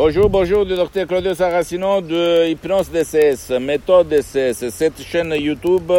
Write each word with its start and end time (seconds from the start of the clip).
Bonjour, 0.00 0.30
bonjour, 0.30 0.64
le 0.64 0.76
docteur 0.76 1.08
Claudio 1.08 1.34
Saracino 1.34 2.00
de 2.00 2.46
Hypnose 2.46 2.88
DCS, 2.88 3.58
méthode 3.60 4.06
DCS, 4.06 4.68
cette 4.68 5.02
chaîne 5.02 5.34
YouTube. 5.36 5.90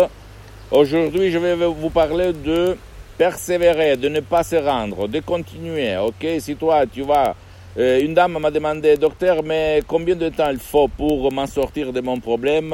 Aujourd'hui, 0.72 1.30
je 1.32 1.38
vais 1.38 1.54
vous 1.54 1.90
parler 1.90 2.32
de 2.32 2.78
persévérer, 3.18 3.98
de 3.98 4.08
ne 4.08 4.22
pas 4.22 4.44
se 4.44 4.56
rendre, 4.56 5.10
de 5.10 5.20
continuer. 5.20 5.98
Ok, 5.98 6.26
si 6.40 6.56
toi, 6.56 6.86
tu 6.86 7.02
vas. 7.02 7.36
Euh, 7.78 8.00
une 8.00 8.14
dame 8.14 8.40
m'a 8.40 8.50
demandé, 8.52 8.96
docteur, 8.96 9.44
mais 9.44 9.82
combien 9.86 10.16
de 10.16 10.30
temps 10.30 10.50
il 10.50 10.60
faut 10.60 10.88
pour 10.88 11.30
m'en 11.30 11.46
sortir 11.46 11.92
de 11.92 12.00
mon 12.00 12.22
problème? 12.22 12.74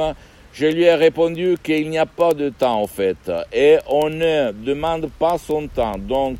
Je 0.52 0.66
lui 0.66 0.84
ai 0.84 0.94
répondu 0.94 1.56
qu'il 1.60 1.90
n'y 1.90 1.98
a 1.98 2.06
pas 2.06 2.34
de 2.34 2.50
temps 2.50 2.80
en 2.80 2.86
fait, 2.86 3.32
et 3.52 3.78
on 3.88 4.08
ne 4.10 4.52
demande 4.52 5.10
pas 5.18 5.38
son 5.38 5.66
temps. 5.66 5.98
Donc, 5.98 6.38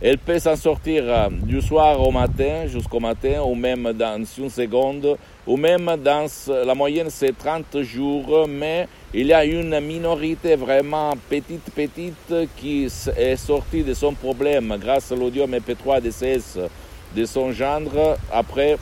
elle 0.00 0.18
peut 0.18 0.38
s'en 0.38 0.54
sortir 0.54 1.02
euh, 1.06 1.28
du 1.30 1.60
soir 1.60 2.00
au 2.00 2.12
matin, 2.12 2.66
jusqu'au 2.68 3.00
matin, 3.00 3.42
ou 3.44 3.54
même 3.56 3.92
dans 3.92 4.22
une 4.38 4.48
seconde, 4.48 5.16
ou 5.44 5.56
même 5.56 5.90
dans 6.04 6.26
la 6.64 6.74
moyenne, 6.74 7.08
c'est 7.10 7.36
30 7.36 7.82
jours, 7.82 8.46
mais 8.48 8.86
il 9.12 9.26
y 9.26 9.32
a 9.32 9.44
une 9.44 9.80
minorité 9.80 10.54
vraiment 10.54 11.14
petite, 11.28 11.70
petite 11.74 12.34
qui 12.56 12.84
est 13.16 13.36
sortie 13.36 13.82
de 13.82 13.92
son 13.94 14.14
problème 14.14 14.76
grâce 14.80 15.10
à 15.10 15.16
l'audio 15.16 15.46
MP3 15.46 16.00
DCS 16.00 16.58
de 17.16 17.24
son 17.24 17.50
gendre 17.50 18.16
après 18.32 18.76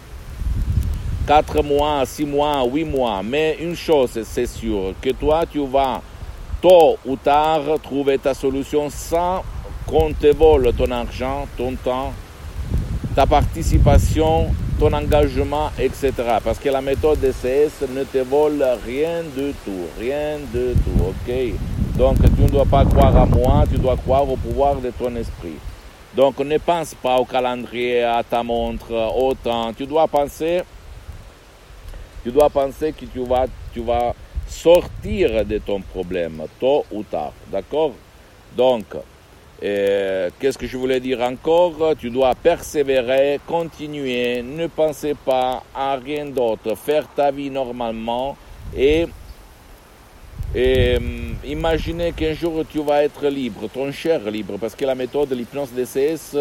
4 1.27 1.63
mois, 1.63 2.05
6 2.05 2.27
mois, 2.27 2.63
8 2.65 2.85
mois. 2.85 3.23
Mais 3.23 3.57
une 3.61 3.77
chose, 3.77 4.21
c'est 4.25 4.47
sûr, 4.47 4.93
que 5.01 5.11
toi, 5.11 5.45
tu 5.51 5.65
vas 5.67 6.03
tôt 6.61 6.99
ou 7.07 7.17
tard 7.17 7.63
trouver 7.83 8.19
ta 8.19 8.35
solution 8.35 8.91
sans 8.91 9.43
qu'on 9.87 10.13
te 10.13 10.27
vole 10.27 10.73
ton 10.73 10.91
argent, 10.91 11.47
ton 11.57 11.75
temps, 11.77 12.13
ta 13.15 13.27
participation, 13.27 14.53
ton 14.79 14.93
engagement, 14.93 15.71
etc. 15.79 16.13
Parce 16.45 16.59
que 16.59 16.69
la 16.69 16.81
méthode 16.81 17.21
DCS 17.21 17.89
ne 17.89 18.05
te 18.05 18.19
vole 18.19 18.65
rien 18.85 19.23
du 19.23 19.53
tout, 19.65 19.87
rien 19.99 20.39
du 20.53 20.75
tout, 20.75 21.05
ok? 21.09 21.35
Donc 21.97 22.17
tu 22.37 22.43
ne 22.43 22.49
dois 22.49 22.67
pas 22.67 22.85
croire 22.85 23.17
à 23.17 23.27
moi, 23.27 23.65
tu 23.71 23.79
dois 23.79 23.97
croire 23.97 24.29
au 24.29 24.37
pouvoir 24.37 24.77
de 24.77 24.91
ton 24.91 25.15
esprit. 25.17 25.57
Donc 26.15 26.39
ne 26.41 26.59
pense 26.59 26.95
pas 26.95 27.17
au 27.17 27.25
calendrier, 27.25 28.03
à 28.03 28.23
ta 28.23 28.43
montre, 28.43 28.93
au 29.17 29.35
temps. 29.35 29.73
Tu 29.73 29.87
dois 29.87 30.09
penser, 30.09 30.63
tu 32.25 32.31
dois 32.31 32.51
penser 32.51 32.93
que 32.93 33.05
tu 33.07 33.25
vas, 33.25 33.47
tu 33.73 33.81
vas 33.81 34.15
sortir 34.49 35.45
de 35.45 35.59
ton 35.59 35.81
problème, 35.81 36.43
tôt 36.61 36.85
ou 36.91 37.03
tard, 37.03 37.33
d'accord? 37.51 37.93
Donc, 38.57 38.85
Qu'est-ce 39.61 40.59
que 40.59 40.67
je 40.67 40.77
voulais 40.77 41.01
dire 41.01 41.21
encore? 41.23 41.95
Tu 41.99 42.11
dois 42.11 42.35
persévérer, 42.35 43.41
continuer, 43.47 44.43
ne 44.43 44.67
pensez 44.67 45.15
pas 45.15 45.63
à 45.75 45.97
rien 45.97 46.27
d'autre, 46.27 46.75
faire 46.75 47.09
ta 47.15 47.31
vie 47.31 47.51
normalement 47.51 48.37
et, 48.77 49.07
et 50.55 50.99
imaginez 51.45 52.13
qu'un 52.13 52.35
jour 52.35 52.65
tu 52.71 52.83
vas 52.83 53.05
être 53.05 53.27
libre, 53.29 53.69
ton 53.73 53.91
cher 53.93 54.31
libre, 54.31 54.59
parce 54.61 54.75
que 54.75 54.85
la 54.85 54.95
méthode 54.95 55.31
de 55.31 55.35
l'hypnose 55.35 55.71
DCS 55.73 56.37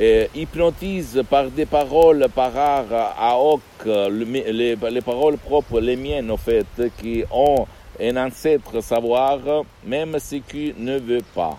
euh, 0.00 0.26
hypnotise 0.34 1.22
par 1.28 1.50
des 1.50 1.66
paroles 1.66 2.26
par 2.34 2.56
art 2.56 3.14
à 3.18 3.36
hoc, 3.38 3.60
les, 3.84 4.76
les 4.76 5.00
paroles 5.00 5.36
propres, 5.36 5.80
les 5.80 5.96
miennes 5.96 6.30
en 6.30 6.36
fait, 6.36 6.66
qui 6.98 7.24
ont 7.30 7.66
un 8.00 8.16
ancêtre 8.16 8.80
savoir, 8.82 9.38
même 9.84 10.18
ce 10.18 10.36
qui 10.36 10.72
ne 10.78 10.98
veut 10.98 11.24
pas 11.34 11.58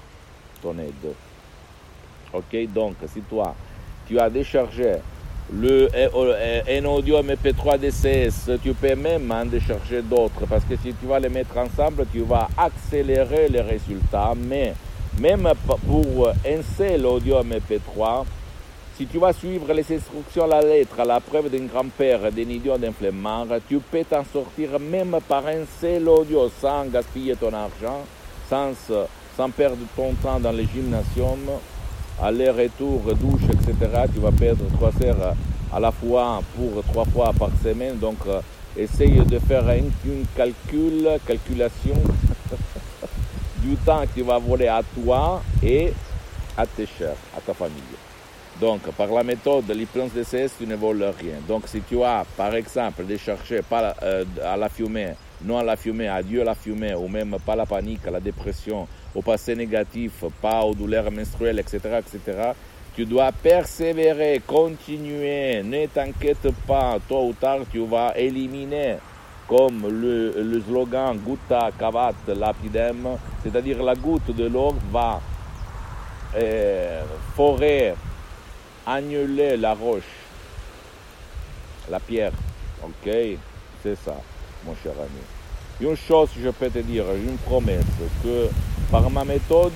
aide. 0.72 1.14
Ok, 2.34 2.74
donc 2.74 2.96
si 3.14 3.22
toi, 3.22 3.54
tu 4.08 4.20
as 4.20 4.30
déchargé 4.30 4.96
le, 5.52 5.88
un 6.68 6.86
audio 6.86 7.22
MP3 7.22 7.78
DCS, 7.78 8.60
tu 8.64 8.74
peux 8.74 8.96
même 8.96 9.32
en 9.32 9.46
décharger 9.46 10.02
d'autres 10.02 10.46
parce 10.50 10.64
que 10.64 10.76
si 10.78 10.94
tu 10.94 11.06
vas 11.06 11.20
les 11.20 11.30
mettre 11.30 11.58
ensemble, 11.58 12.06
tu 12.12 12.22
vas 12.22 12.48
accélérer 12.58 13.50
les 13.50 13.62
résultats. 13.62 14.34
Mais 14.36 14.74
même 15.20 15.48
pour 15.86 16.30
un 16.30 16.62
seul 16.78 17.06
audio 17.06 17.44
MP3, 17.44 18.26
si 18.98 19.06
tu 19.08 19.18
vas 19.18 19.34
suivre 19.34 19.74
les 19.74 19.96
instructions 19.96 20.44
à 20.46 20.48
la 20.48 20.62
lettre, 20.62 21.00
à 21.00 21.06
la 21.06 21.20
preuve 21.20 21.50
d'un 21.50 21.66
grand-père, 21.66 22.32
d'un 22.32 22.42
idiot, 22.42 22.78
d'un 22.78 22.92
flemmard, 22.92 23.48
tu 23.68 23.80
peux 23.80 24.04
t'en 24.04 24.24
sortir 24.24 24.80
même 24.80 25.18
par 25.28 25.46
un 25.48 25.66
seul 25.82 26.08
audio 26.08 26.50
sans 26.62 26.86
gaspiller 26.86 27.36
ton 27.36 27.54
argent, 27.54 28.06
sans 28.50 28.72
sans 29.36 29.50
perdre 29.50 29.78
ton 29.96 30.14
temps 30.14 30.40
dans 30.40 30.52
les 30.52 30.66
gymnasiums, 30.66 31.50
aller-retour, 32.22 33.02
douche, 33.16 33.44
etc. 33.52 34.04
Tu 34.14 34.20
vas 34.20 34.32
perdre 34.32 34.66
trois 34.76 34.92
heures 35.04 35.36
à 35.74 35.80
la 35.80 35.92
fois 35.92 36.42
pour 36.56 36.84
trois 36.84 37.06
fois 37.06 37.34
par 37.38 37.50
semaine. 37.64 37.98
Donc, 37.98 38.18
euh, 38.28 38.42
essaye 38.78 39.20
de 39.26 39.40
faire 39.40 39.68
un, 39.68 39.82
calcul, 40.36 41.10
calculation 41.26 41.96
du 43.58 43.76
temps 43.78 44.02
que 44.02 44.20
tu 44.20 44.24
vas 44.24 44.38
voler 44.38 44.68
à 44.68 44.82
toi 44.84 45.42
et 45.62 45.94
à 46.56 46.66
tes 46.66 46.86
chers, 46.86 47.16
à 47.36 47.42
ta 47.42 47.54
famille. 47.54 47.82
Donc, 48.62 48.82
par 48.92 49.08
la 49.08 49.24
méthode 49.24 49.66
de 49.66 49.74
l'hypnose 49.74 50.12
DCS, 50.14 50.52
tu 50.60 50.68
ne 50.68 50.76
voles 50.76 51.04
rien. 51.20 51.38
Donc, 51.48 51.64
si 51.68 51.82
tu 51.82 52.02
as, 52.04 52.24
par 52.38 52.54
exemple, 52.54 53.04
déchargé 53.04 53.62
pas 53.64 53.96
euh, 54.04 54.24
à 54.44 54.56
la 54.56 54.70
fumée, 54.70 55.14
non 55.44 55.58
à 55.58 55.64
la 55.64 55.76
fumée, 55.76 56.08
adieu 56.08 56.44
la 56.44 56.56
fumée, 56.56 56.96
ou 56.96 57.08
même 57.08 57.38
pas 57.46 57.56
la 57.56 57.66
panique, 57.66 58.06
la 58.12 58.20
dépression, 58.20 58.88
au 59.14 59.22
passé 59.22 59.56
négatif, 59.56 60.24
pas 60.42 60.62
aux 60.62 60.74
douleurs 60.74 61.12
menstruelles, 61.12 61.60
etc., 61.60 62.00
etc., 62.00 62.54
tu 62.96 63.06
dois 63.06 63.32
persévérer, 63.32 64.42
continuer, 64.46 65.64
ne 65.64 65.88
t'inquiète 65.88 66.52
pas, 66.68 66.98
tôt 67.08 67.28
ou 67.28 67.34
tard 67.34 67.62
tu 67.72 67.84
vas 67.88 68.14
éliminer, 68.16 68.98
comme 69.48 69.88
le, 69.90 70.62
slogan 70.62 71.18
gutta 71.18 71.72
cavat 71.78 72.14
lapidem, 72.28 73.18
c'est-à-dire 73.42 73.82
la 73.82 73.96
goutte 73.96 74.36
de 74.36 74.46
l'or 74.46 74.76
va 74.92 75.22
euh, 76.36 77.02
forer, 77.36 77.96
annuler 78.86 79.58
la 79.58 79.74
roche, 79.74 80.04
la 81.90 82.00
pierre, 82.00 82.34
ok? 82.84 83.12
C'est 83.82 83.96
ça, 83.96 84.16
mon 84.66 84.76
cher 84.84 84.94
ami. 85.00 85.90
Une 85.90 85.98
chose, 85.98 86.30
je 86.42 86.50
peux 86.50 86.70
te 86.70 86.80
dire, 86.80 87.06
une 87.16 87.38
promesse, 87.38 87.84
que 88.24 88.48
par 88.92 89.10
ma 89.10 89.26
méthode, 89.26 89.72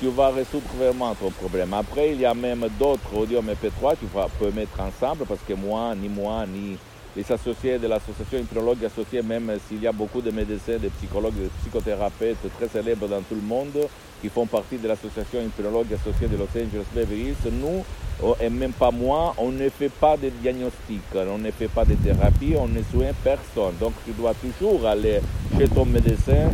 tu 0.00 0.08
vas 0.08 0.30
résoudre 0.30 0.66
vraiment 0.78 1.14
ton 1.14 1.30
problème. 1.30 1.74
Après, 1.74 2.12
il 2.12 2.20
y 2.20 2.24
a 2.24 2.32
même 2.32 2.66
d'autres 2.78 3.14
audio 3.14 3.42
MP3 3.42 3.96
tu 4.00 4.06
peux 4.38 4.50
mettre 4.50 4.80
ensemble 4.80 5.26
parce 5.26 5.40
que 5.46 5.52
moi, 5.52 5.94
ni 5.94 6.08
moi, 6.08 6.46
ni 6.46 6.78
les 7.16 7.30
associés 7.30 7.78
de 7.78 7.86
l'association 7.86 8.38
hypnologue 8.38 8.84
associée, 8.84 9.22
même 9.22 9.52
s'il 9.68 9.82
y 9.82 9.86
a 9.86 9.92
beaucoup 9.92 10.20
de 10.20 10.30
médecins, 10.30 10.78
de 10.78 10.88
psychologues, 10.88 11.34
de 11.34 11.48
psychothérapeutes 11.60 12.38
très 12.56 12.68
célèbres 12.68 13.06
dans 13.06 13.20
tout 13.20 13.34
le 13.34 13.42
monde 13.42 13.88
qui 14.22 14.28
font 14.28 14.46
partie 14.46 14.78
de 14.78 14.88
l'association 14.88 15.40
hypnologue 15.42 15.92
associée 15.92 16.28
de 16.28 16.36
Los 16.36 16.44
Angeles 16.44 16.86
Beverly 16.94 17.34
nous, 17.52 17.84
oh, 18.22 18.36
et 18.40 18.48
même 18.48 18.72
pas 18.72 18.90
moi, 18.90 19.34
on 19.36 19.50
ne 19.50 19.68
fait 19.68 19.88
pas 19.90 20.16
de 20.16 20.28
diagnostic, 20.28 21.02
on 21.14 21.38
ne 21.38 21.50
fait 21.50 21.68
pas 21.68 21.84
de 21.84 21.94
thérapie, 21.94 22.54
on 22.56 22.68
ne 22.68 22.82
soigne 22.82 23.12
personne. 23.22 23.74
Donc 23.80 23.92
tu 24.04 24.12
dois 24.12 24.32
toujours 24.34 24.86
aller 24.86 25.20
chez 25.58 25.68
ton 25.68 25.84
médecin 25.84 26.50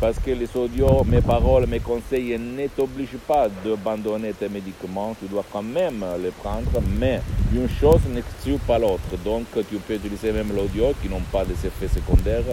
parce 0.00 0.18
que 0.18 0.30
les 0.30 0.48
audios, 0.56 1.04
mes 1.04 1.20
paroles, 1.20 1.66
mes 1.66 1.80
conseils 1.80 2.38
ne 2.38 2.66
t'obligent 2.68 3.18
pas 3.28 3.48
d'abandonner 3.62 4.32
tes 4.32 4.48
médicaments, 4.48 5.14
tu 5.20 5.26
dois 5.28 5.44
quand 5.52 5.62
même 5.62 6.02
les 6.22 6.30
prendre, 6.30 6.70
mais 6.98 7.20
une 7.52 7.68
chose 7.68 8.00
n'exclut 8.08 8.58
pas 8.58 8.78
l'autre. 8.78 9.16
Donc 9.24 9.46
tu 9.68 9.76
peux 9.76 9.94
utiliser 9.94 10.32
même 10.32 10.54
l'audio 10.54 10.94
qui 11.02 11.08
n'ont 11.08 11.20
pas 11.32 11.44
des 11.44 11.54
effets 11.66 11.88
secondaires, 11.88 12.44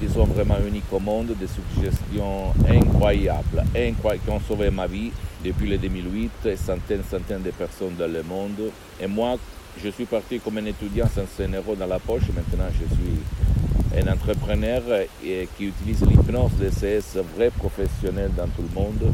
qui 0.00 0.08
sont 0.08 0.24
vraiment 0.24 0.56
uniques 0.66 0.92
au 0.92 0.98
monde, 0.98 1.34
des 1.38 1.46
suggestions 1.46 2.52
incroyables, 2.68 3.64
qui 3.72 4.30
ont 4.30 4.40
sauvé 4.40 4.70
ma 4.70 4.86
vie 4.86 5.10
depuis 5.44 5.68
le 5.68 5.78
2008 5.78 6.30
et 6.46 6.56
centaines, 6.56 7.02
centaines 7.08 7.42
de 7.42 7.50
personnes 7.50 7.94
dans 7.96 8.10
le 8.10 8.22
monde. 8.22 8.72
Et 9.00 9.06
moi, 9.06 9.36
je 9.82 9.88
suis 9.90 10.06
parti 10.06 10.40
comme 10.40 10.58
un 10.58 10.66
étudiant 10.66 11.06
sans 11.06 11.44
un 11.44 11.52
euro 11.52 11.76
dans 11.76 11.86
la 11.86 12.00
poche, 12.00 12.28
maintenant 12.34 12.68
je 12.72 12.86
suis 12.94 14.02
un 14.02 14.12
entrepreneur 14.12 14.82
qui 15.20 15.64
utilise 15.66 16.02
l'hypnose 16.02 16.52
DCS 16.60 17.18
vrai 17.36 17.50
professionnel 17.50 18.30
dans 18.36 18.48
tout 18.48 18.62
le 18.62 18.74
monde, 18.74 19.12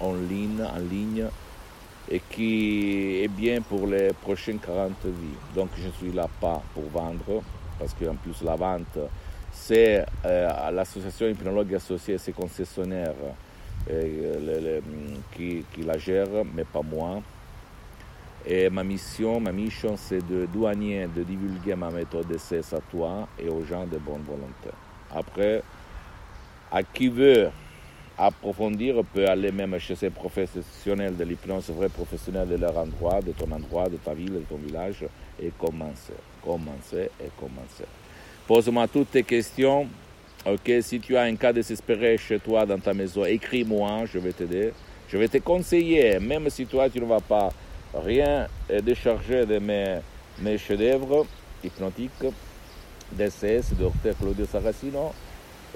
en 0.00 0.14
ligne, 0.14 0.62
en 0.62 0.78
ligne 0.78 1.26
et 2.10 2.20
qui 2.20 3.22
est 3.22 3.28
bien 3.28 3.60
pour 3.60 3.86
les 3.86 4.12
prochaines 4.12 4.58
40 4.58 4.92
vies. 5.04 5.54
Donc 5.54 5.70
je 5.76 5.86
ne 5.86 5.92
suis 5.92 6.12
là 6.12 6.28
pas 6.40 6.62
pour 6.74 6.84
vendre, 6.90 7.42
parce 7.78 7.94
qu'en 7.94 8.14
plus 8.14 8.42
la 8.44 8.56
vente, 8.56 8.98
c'est 9.52 10.04
euh, 10.24 10.70
l'association 10.70 11.28
hypnologue 11.28 11.74
associée, 11.74 12.18
ses 12.18 12.32
concessionnaires 12.32 13.14
euh, 13.90 14.80
qui, 15.36 15.64
qui, 15.72 15.82
la 15.82 15.98
gèrent, 15.98 16.44
mais 16.54 16.64
pas 16.64 16.82
moi. 16.82 17.22
Et 18.44 18.68
ma 18.70 18.82
mission, 18.82 19.38
ma 19.38 19.52
mission, 19.52 19.96
c'est 19.96 20.26
de 20.26 20.46
douanier, 20.46 21.06
de 21.14 21.22
divulguer 21.22 21.76
ma 21.76 21.90
méthode 21.90 22.26
d'essai 22.26 22.60
à 22.72 22.80
toi 22.90 23.28
et 23.38 23.48
aux 23.48 23.64
gens 23.64 23.86
de 23.86 23.98
bonne 23.98 24.22
volonté. 24.26 24.70
Après, 25.14 25.62
à 26.72 26.82
qui 26.82 27.08
veut 27.08 27.50
approfondir 28.26 29.02
peut 29.12 29.26
aller 29.26 29.50
même 29.50 29.78
chez 29.78 29.94
ces 29.94 30.10
professionnels 30.10 31.16
de 31.16 31.24
l'hypnose, 31.24 31.70
vrais 31.70 31.88
professionnels 31.88 32.48
de 32.48 32.56
leur 32.56 32.76
endroit, 32.76 33.20
de 33.20 33.32
ton 33.32 33.50
endroit, 33.50 33.88
de 33.88 33.96
ta 33.96 34.14
ville, 34.14 34.32
de 34.32 34.44
ton 34.48 34.56
village, 34.56 35.04
et 35.42 35.50
commencer, 35.58 36.14
commencer 36.42 37.10
et 37.20 37.30
commencer. 37.38 37.84
Pose-moi 38.46 38.86
toutes 38.88 39.10
tes 39.10 39.22
questions. 39.22 39.88
Ok, 40.44 40.70
si 40.80 41.00
tu 41.00 41.16
as 41.16 41.22
un 41.22 41.36
cas 41.36 41.52
désespéré 41.52 42.18
chez 42.18 42.38
toi 42.38 42.66
dans 42.66 42.78
ta 42.78 42.92
maison, 42.92 43.24
écris-moi, 43.24 44.04
je 44.12 44.18
vais 44.18 44.32
t'aider. 44.32 44.72
Je 45.08 45.16
vais 45.16 45.28
te 45.28 45.38
conseiller, 45.38 46.18
même 46.18 46.48
si 46.50 46.66
toi 46.66 46.88
tu 46.88 47.00
ne 47.00 47.06
vas 47.06 47.20
pas 47.20 47.50
rien 47.94 48.48
décharger 48.82 49.46
de 49.46 49.58
mes, 49.58 49.98
mes 50.40 50.58
chefs-d'œuvre 50.58 51.26
hypnotiques 51.62 52.24
DCS, 53.12 53.74
Dr 53.78 54.16
Claudio 54.18 54.46
Saracino 54.46 55.12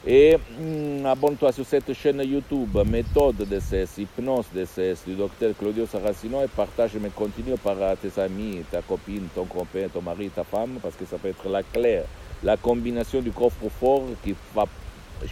Et 0.05 0.37
mm, 0.37 1.05
abonne-toi 1.05 1.53
sur 1.53 1.65
cette 1.65 1.93
chaîne 1.93 2.21
YouTube, 2.25 2.77
méthode 2.85 3.37
DCS, 3.37 3.99
hypnose 3.99 4.47
DCS 4.53 5.05
du 5.07 5.15
docteur 5.15 5.53
Claudio 5.57 5.85
Saracino 5.85 6.43
et 6.43 6.47
partage 6.49 6.95
mes 6.95 7.09
contenus 7.09 7.55
par 7.63 7.77
tes 8.01 8.19
amis, 8.19 8.63
ta 8.69 8.81
copine, 8.81 9.27
ton 9.33 9.45
copain, 9.45 9.87
ton 9.93 10.01
mari, 10.01 10.29
ta 10.29 10.43
femme, 10.43 10.77
parce 10.81 10.95
que 10.95 11.05
ça 11.05 11.17
peut 11.17 11.29
être 11.29 11.47
la 11.47 11.63
clé, 11.63 12.01
la 12.43 12.57
combinaison 12.57 13.21
du 13.21 13.31
coffre 13.31 13.69
fort 13.79 14.03
qui 14.21 14.35
va 14.53 14.65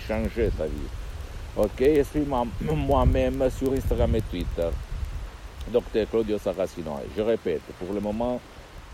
changer 0.07 0.49
ta 0.57 0.65
vie. 0.65 0.89
Ok, 1.57 1.79
je 1.79 2.03
suis 2.03 2.25
moi-même 2.73 3.49
sur 3.49 3.73
Instagram 3.73 4.15
et 4.15 4.21
Twitter, 4.21 4.69
docteur 5.67 6.09
Claudio 6.09 6.37
Saracino. 6.37 6.97
Je 7.17 7.21
répète, 7.21 7.63
pour 7.77 7.93
le 7.93 7.99
moment, 7.99 8.39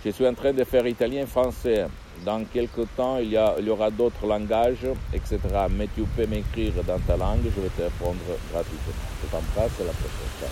je 0.03 0.09
suis 0.09 0.25
en 0.25 0.33
train 0.33 0.53
de 0.53 0.63
faire 0.63 0.87
italien, 0.87 1.27
français, 1.27 1.85
dans 2.25 2.43
quelques 2.45 2.87
temps, 2.95 3.17
il 3.17 3.29
y, 3.29 3.37
a, 3.37 3.55
il 3.59 3.65
y 3.65 3.69
aura 3.69 3.89
d'autres 3.89 4.25
langages, 4.25 4.85
etc. 5.13 5.39
Mais 5.71 5.87
tu 5.95 6.03
peux 6.03 6.25
m'écrire 6.25 6.73
dans 6.85 6.99
ta 6.99 7.17
langue, 7.17 7.41
je 7.43 7.61
vais 7.61 7.69
te 7.69 7.81
répondre 7.81 8.19
gratuitement. 8.51 8.93
Je 9.23 9.29
t'embrasse 9.29 9.71
et 9.79 9.85
la 9.85 9.93
prochaine. 9.93 10.49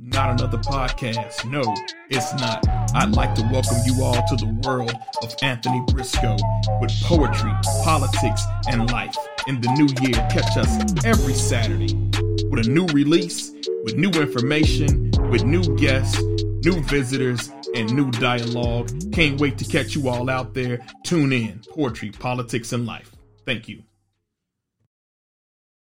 Not 0.00 0.30
another 0.30 0.58
podcast. 0.58 1.44
No, 1.44 1.62
it's 2.10 2.32
not. 2.40 2.64
I'd 2.94 3.14
like 3.14 3.34
to 3.36 3.42
welcome 3.52 3.78
you 3.84 4.02
all 4.02 4.14
to 4.14 4.36
the 4.36 4.52
world 4.66 4.92
of 5.22 5.34
Anthony 5.42 5.80
Briscoe 5.92 6.36
with 6.80 6.90
poetry, 7.02 7.52
politics, 7.84 8.42
and 8.68 8.90
life. 8.90 9.14
In 9.46 9.60
the 9.60 9.68
new 9.74 9.86
year, 10.02 10.14
catch 10.28 10.56
us 10.56 11.04
every 11.04 11.34
Saturday 11.34 11.94
with 12.50 12.66
a 12.66 12.70
new 12.70 12.86
release 12.86 13.52
with 13.84 13.96
new 13.96 14.10
information, 14.10 15.10
with 15.30 15.44
new 15.44 15.62
guests, 15.76 16.20
new 16.64 16.80
visitors, 16.82 17.50
and 17.74 17.92
new 17.94 18.10
dialogue. 18.12 18.90
Can't 19.12 19.40
wait 19.40 19.58
to 19.58 19.64
catch 19.64 19.94
you 19.94 20.08
all 20.08 20.30
out 20.30 20.54
there. 20.54 20.80
Tune 21.04 21.32
in. 21.32 21.62
Poetry, 21.70 22.10
Politics, 22.10 22.72
and 22.72 22.86
Life. 22.86 23.12
Thank 23.44 23.68
you. 23.68 23.82